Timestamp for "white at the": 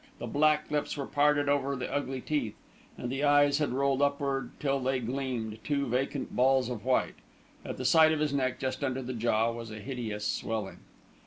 6.83-7.85